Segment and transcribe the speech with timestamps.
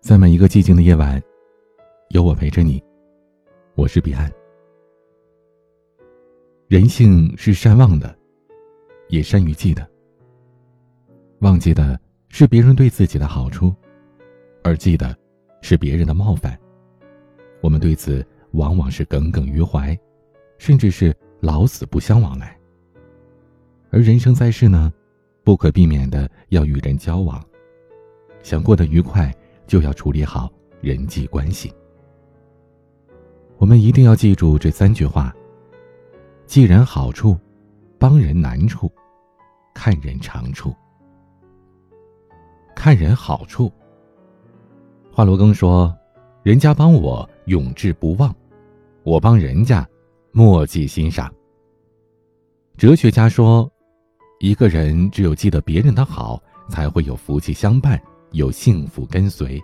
[0.00, 1.22] 在每一个寂静的夜晚，
[2.08, 2.82] 有我陪着你。
[3.74, 4.32] 我是彼岸。
[6.68, 8.16] 人性是善忘的，
[9.08, 9.86] 也善于记的。
[11.40, 12.00] 忘记的
[12.30, 13.74] 是别人对自己的好处，
[14.64, 15.14] 而记得
[15.60, 16.58] 是别人的冒犯。
[17.60, 19.96] 我们对此往往是耿耿于怀，
[20.56, 22.58] 甚至是老死不相往来。
[23.90, 24.90] 而人生在世呢，
[25.44, 27.44] 不可避免的要与人交往，
[28.42, 29.30] 想过得愉快。
[29.70, 31.72] 就要处理好人际关系。
[33.56, 35.32] 我们一定要记住这三句话：
[36.44, 37.38] 记人好处，
[37.96, 38.90] 帮人难处，
[39.72, 40.74] 看人长处。
[42.74, 43.72] 看人好处。
[45.12, 45.96] 华罗庚说
[46.42, 48.34] ：“人家帮我永志不忘，
[49.04, 49.88] 我帮人家
[50.32, 51.32] 莫记心上。”
[52.76, 53.70] 哲学家说
[54.40, 59.62] ：“一个人只有记得别人的好，才会有福气相伴。”有幸福跟随。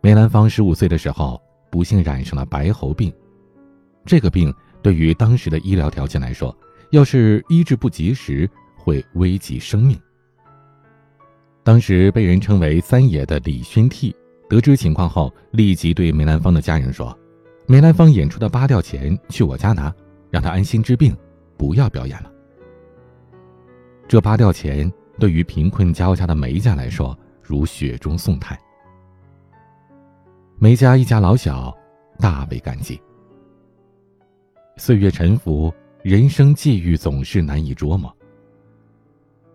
[0.00, 1.40] 梅兰芳十五岁的时候，
[1.70, 3.12] 不幸染上了白喉病。
[4.04, 6.56] 这个病对于当时的医疗条件来说，
[6.90, 9.98] 要是医治不及时，会危及生命。
[11.62, 14.14] 当时被人称为“三爷”的李宣惕，
[14.48, 17.16] 得知情况后，立即对梅兰芳的家人说
[17.66, 19.92] ：“梅兰芳演出的八吊钱去我家拿，
[20.30, 21.14] 让他安心治病，
[21.56, 22.32] 不要表演了。”
[24.08, 24.90] 这八吊钱。
[25.18, 28.58] 对于贫困交加的梅家来说，如雪中送炭。
[30.58, 31.76] 梅家一家老小
[32.18, 33.00] 大为感激。
[34.76, 38.14] 岁月沉浮，人生际遇总是难以捉摸。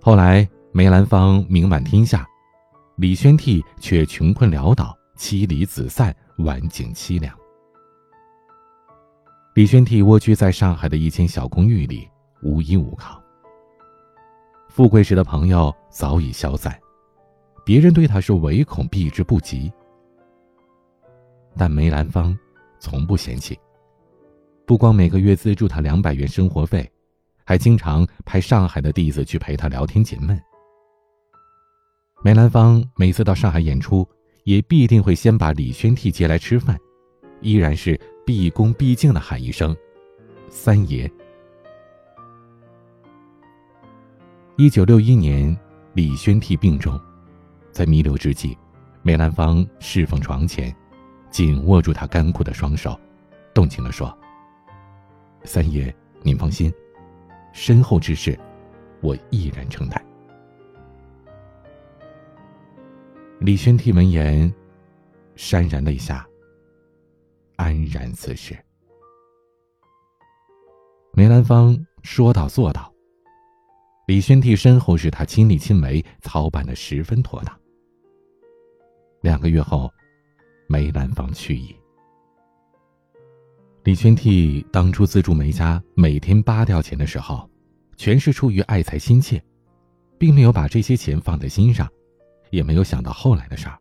[0.00, 2.26] 后来梅兰芳名满天下，
[2.96, 7.36] 李宣惕却穷困潦倒，妻离子散，晚景凄凉。
[9.54, 12.08] 李宣惕蜗居在上海的一间小公寓里，
[12.42, 13.19] 无依无靠。
[14.70, 16.78] 富贵时的朋友早已消散，
[17.64, 19.70] 别人对他是唯恐避之不及。
[21.56, 22.38] 但梅兰芳
[22.78, 23.58] 从不嫌弃，
[24.64, 26.88] 不光每个月资助他两百元生活费，
[27.44, 30.40] 还经常派上海的弟子去陪他聊天解闷。
[32.22, 34.08] 梅兰芳每次到上海演出，
[34.44, 36.78] 也必定会先把李宣替接来吃饭，
[37.40, 39.76] 依然是毕恭毕敬的喊一声
[40.48, 41.10] “三爷”。
[44.60, 45.58] 一九六一年，
[45.94, 47.00] 李宣替病重，
[47.72, 48.54] 在弥留之际，
[49.00, 50.70] 梅兰芳侍奉床前，
[51.30, 52.94] 紧握住他干枯的双手，
[53.54, 54.14] 动情地说
[55.44, 56.70] ：“三爷，您放心，
[57.54, 58.38] 身后之事，
[59.00, 60.04] 我毅然承担。”
[63.40, 64.52] 李宣替闻言，
[65.36, 66.28] 潸然泪下，
[67.56, 68.54] 安然辞世。
[71.14, 72.89] 梅兰芳说到做到。
[74.10, 77.60] 李宣替身后是他亲力亲为操办的十分妥当。
[79.20, 79.88] 两个月后，
[80.66, 81.72] 梅兰芳去矣。
[83.84, 87.48] 李宣替当初资助梅家每天八吊钱的时候，
[87.96, 89.40] 全是出于爱财心切，
[90.18, 91.88] 并没有把这些钱放在心上，
[92.50, 93.78] 也没有想到后来的事儿。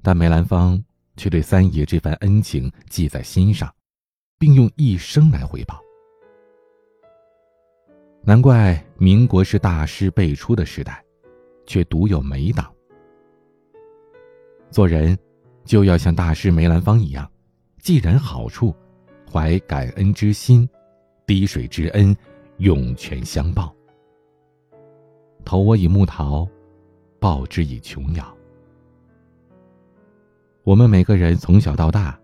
[0.00, 0.82] 但梅兰芳
[1.18, 3.70] 却对三爷这番恩情记在心上，
[4.38, 5.78] 并用一生来回报。
[8.22, 11.02] 难怪民国是大师辈出的时代，
[11.64, 12.70] 却独有梅党。
[14.70, 15.18] 做人
[15.64, 17.28] 就要像大师梅兰芳一样，
[17.78, 18.74] 既然好处，
[19.28, 20.68] 怀感恩之心，
[21.26, 22.14] 滴水之恩，
[22.58, 23.74] 涌泉相报。
[25.42, 26.46] 投我以木桃，
[27.18, 28.36] 报之以琼瑶。
[30.62, 32.20] 我们每个人从小到大，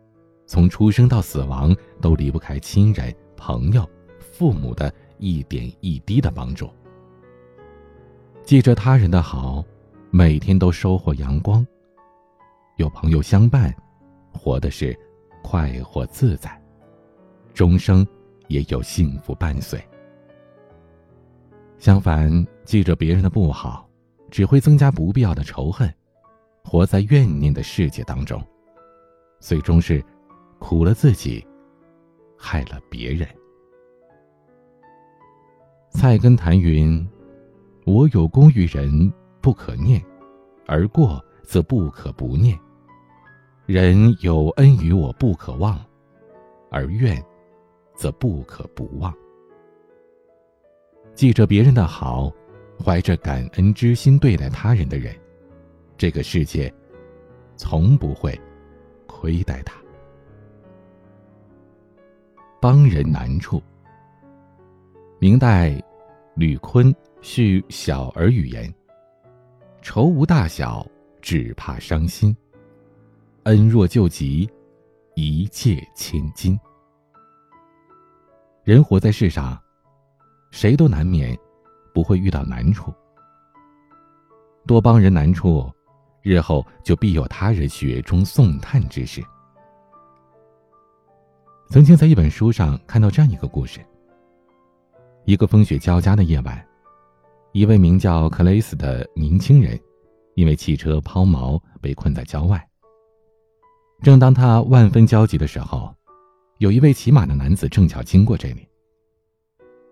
[0.47, 3.89] 从出生到死亡，都离不开亲人、朋友、
[4.21, 4.93] 父母的。
[5.19, 6.71] 一点一滴的帮助，
[8.45, 9.65] 记着他人的好，
[10.11, 11.67] 每天都收获阳光。
[12.77, 13.75] 有朋友相伴，
[14.33, 14.99] 活的是
[15.43, 16.63] 快活自在，
[17.55, 18.07] 终生
[18.49, 19.83] 也有幸福伴随。
[21.79, 23.89] 相反，记着别人的不好，
[24.31, 25.93] 只会增加不必要的仇恨，
[26.63, 28.43] 活在怨念的世界当中，
[29.41, 30.05] 最终是
[30.59, 31.47] 苦了自己，
[32.37, 33.27] 害了别人。
[35.97, 37.09] 菜根谭云
[37.87, 39.11] ：“我有功于人，
[39.41, 39.99] 不可念；
[40.67, 42.57] 而过，则不可不念。
[43.65, 45.75] 人有恩于我，不可忘；
[46.71, 47.21] 而怨，
[47.95, 49.13] 则不可不忘。
[51.15, 52.31] 记着别人的好，
[52.79, 55.17] 怀着感恩之心对待他人的人，
[55.97, 56.73] 这个世界
[57.57, 58.39] 从不会
[59.07, 59.75] 亏待他。
[62.61, 63.63] 帮人难处。”
[65.19, 65.83] 明代，
[66.37, 68.73] 吕坤叙小儿语言
[69.81, 70.87] ：“愁无大小，
[71.23, 72.37] 只怕伤心。
[73.45, 74.47] 恩若救急，
[75.15, 76.59] 一切千金。
[78.65, 79.59] 人活在世上，
[80.51, 81.35] 谁都难免
[81.95, 82.93] 不会遇到难处。
[84.67, 85.73] 多帮人难处，
[86.21, 89.25] 日后就必有他人雪中送炭之事。
[91.71, 93.81] 曾经在一本书上看到这样一个故事：
[95.27, 96.65] 一个风雪交加的夜晚，
[97.51, 99.77] 一位名叫克雷斯的年轻人，
[100.37, 102.65] 因为汽车抛锚被困在郊外。
[104.03, 105.93] 正当他万分焦急的时候，
[106.59, 108.69] 有一位骑马的男子正巧经过这里。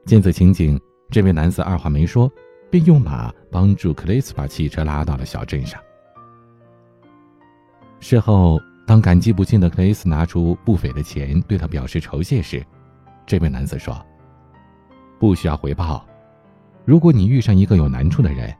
[0.06, 2.30] 见此情景，这位男子二话没说，
[2.70, 5.82] 便用马帮助克雷斯把汽车拉到了小镇上。
[7.98, 12.64] 事后，当感激不尽的克雷斯拿出不菲的钱对他表示酬谢时，
[13.26, 14.00] 这位男子说
[15.18, 16.06] ：“不需要回报，
[16.84, 18.54] 如果你遇上一个有难处的人，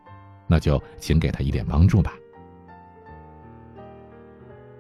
[0.47, 2.15] 那就请给他一点帮助吧。”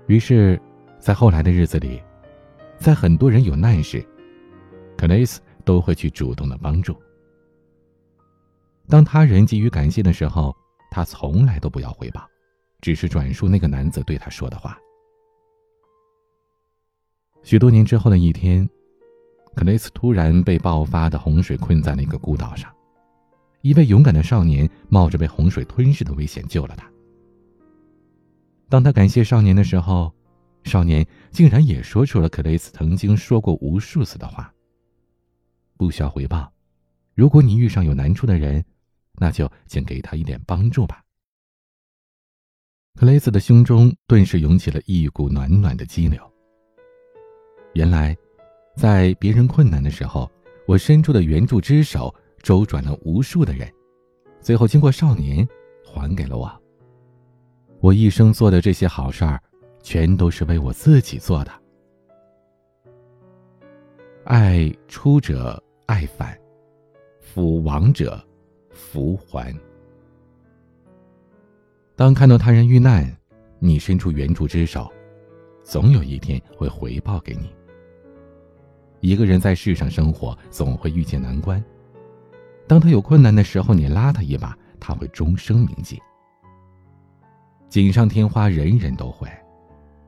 [0.06, 0.60] 于是，
[0.98, 2.02] 在后来的日子里，
[2.76, 4.04] 在很多人有难时，
[4.98, 6.94] 克雷斯都会去主动的帮助。
[8.86, 10.54] 当他人给予感谢的时候，
[10.90, 12.22] 他从来都不要回报，
[12.82, 14.78] 只是转述那个男子对他说的话。
[17.42, 18.68] 许多年之后的一天，
[19.54, 22.70] 克雷斯突然被爆发的洪水困在了一个孤岛上，
[23.62, 26.90] 一位勇敢的少年冒着被洪水吞噬的危险救了他。
[28.68, 30.12] 当他感谢少年的时候，
[30.64, 34.52] 少年竟然也说出了克雷斯曾经说过无数次的话
[35.76, 36.52] ：“不需要回报，
[37.14, 38.64] 如果你遇上有难处的人，
[39.12, 41.02] 那就请给他一点帮助吧。”
[42.96, 46.20] 克雷斯的胸中顿时涌起了一股暖暖的激流。
[47.74, 48.16] 原来，
[48.74, 50.30] 在别人困难的时候，
[50.66, 53.72] 我伸出的援助之手周转了无数的人，
[54.40, 55.46] 最后经过少年
[55.84, 56.50] 还给了我。
[57.80, 59.40] 我一生做的这些好事儿，
[59.82, 61.52] 全都是为我自己做的。
[64.24, 66.36] 爱出者爱返，
[67.20, 68.22] 福亡者
[68.70, 69.54] 福还。
[71.94, 73.14] 当看到他人遇难，
[73.58, 74.90] 你伸出援助之手，
[75.62, 77.54] 总有一天会回报给你。
[79.04, 81.62] 一个人在世上生活，总会遇见难关。
[82.66, 86.00] 当他有困难的时候，你拉他一把，他会终生铭记。
[87.68, 89.28] 锦上添花，人人都会，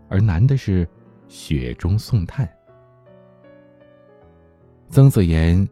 [0.08, 0.88] 而难的是
[1.28, 2.48] 雪中送炭。
[4.88, 5.69] 曾子言：“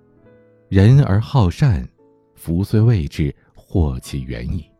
[0.69, 1.83] 人而好善，
[2.35, 4.71] 福虽未至，祸其远矣。”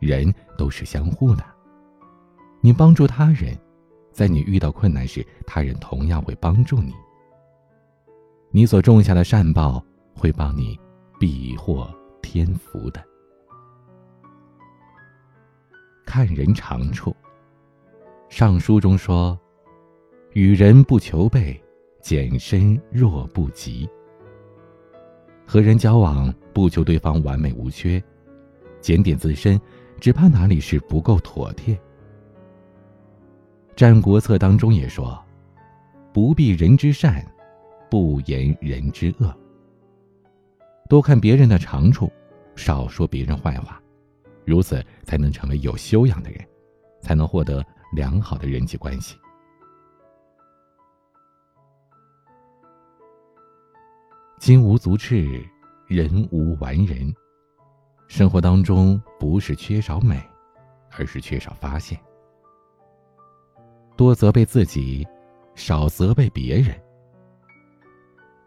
[0.00, 1.42] 人都是相互的，
[2.60, 3.58] 你帮助他人，
[4.12, 6.92] 在你遇到困难时，他人同样会帮助你。
[8.56, 10.80] 你所种下的善报，会帮你
[11.20, 13.04] 避祸添福的。
[16.06, 17.14] 看人长处。
[18.30, 19.38] 上书中说
[20.32, 21.62] ：“与人不求备，
[22.00, 23.86] 简身若不及。”
[25.46, 28.02] 和人交往不求对方完美无缺，
[28.80, 29.60] 检点自身，
[30.00, 31.74] 只怕哪里是不够妥帖。
[33.76, 35.22] 《战国策》当中也说
[36.10, 37.22] ：“不避人之善，
[37.90, 39.34] 不言人之恶。”
[40.88, 42.10] 多看别人的长处，
[42.54, 43.82] 少说别人坏话。
[44.44, 46.46] 如此才能成为有修养的人，
[47.00, 49.16] 才能获得良好的人际关系。
[54.38, 55.44] 金无足赤，
[55.88, 57.12] 人无完人。
[58.06, 60.22] 生活当中不是缺少美，
[60.96, 61.98] 而是缺少发现。
[63.96, 65.04] 多责备自己，
[65.56, 66.80] 少责备别人，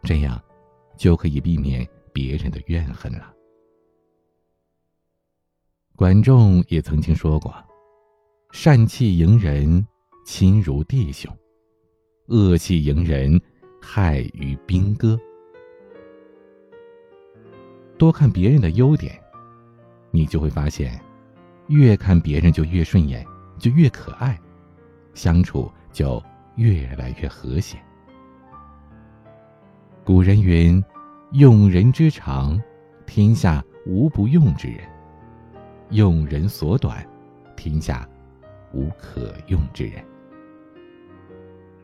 [0.02, 0.42] 这样
[0.96, 3.34] 就可以避免别人的怨恨了。
[5.96, 7.54] 管仲也曾经说过
[8.52, 9.86] ：“善气迎人，
[10.24, 11.30] 亲如弟兄；
[12.28, 13.40] 恶气迎人，
[13.80, 15.18] 害于兵戈。”
[17.98, 19.20] 多看别人的优点，
[20.10, 20.98] 你就会发现，
[21.68, 23.26] 越看别人就越顺眼，
[23.58, 24.40] 就越可爱，
[25.12, 26.22] 相处就
[26.56, 27.78] 越来越和谐。
[30.10, 30.82] 古人云
[31.38, 32.60] ：“用人之长，
[33.06, 34.80] 天下无不用之人。”
[35.90, 37.08] 用人所短，
[37.56, 38.08] 天下
[38.72, 40.04] 无可用之人。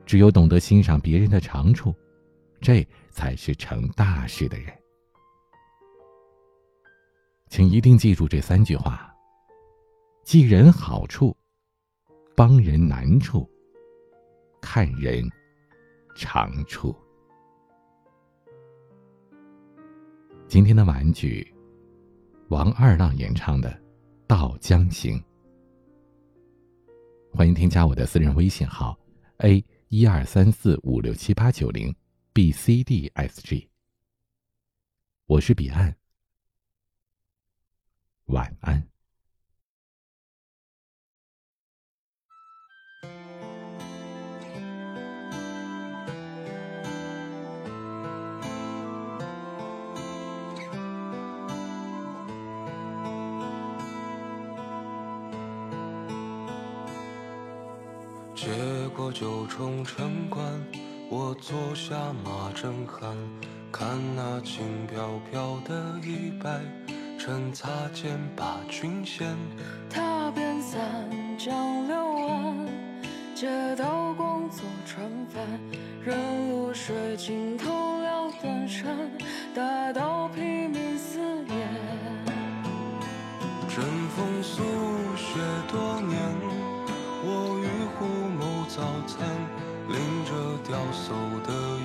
[0.04, 1.94] 只有懂得欣赏别人的长处，
[2.60, 4.74] 这才是成大事的人。
[7.48, 9.14] 请一定记住这三句话：
[10.24, 11.32] 记人好处，
[12.34, 13.48] 帮人难处，
[14.60, 15.24] 看人
[16.16, 16.92] 长处。
[20.48, 21.52] 今天的玩具，
[22.50, 23.68] 王二浪演唱的。
[24.28, 25.18] 《到江行》。
[27.32, 28.96] 欢迎添加我的私人微信号
[29.38, 31.94] a 一二三四五六七八九零
[32.32, 33.68] b c d s g。
[35.26, 35.96] 我是彼岸，
[38.26, 38.95] 晚安。
[58.36, 58.52] 接
[58.94, 60.44] 过九重城关，
[61.08, 63.16] 我坐下马正酣，
[63.72, 66.60] 看那轻飘飘的衣摆，
[67.18, 69.34] 趁擦肩把君衔。
[69.88, 72.68] 踏遍三江六岸，
[73.34, 75.42] 借刀光做船帆，
[76.04, 79.10] 任露水浸透了断山，
[79.54, 81.66] 大道披靡四野。
[83.66, 83.82] 针
[84.14, 84.62] 锋素
[85.16, 85.38] 雪
[85.72, 85.95] 多
[88.76, 89.26] 早餐
[89.88, 90.32] 拎着
[90.68, 91.14] 雕塑
[91.46, 91.75] 的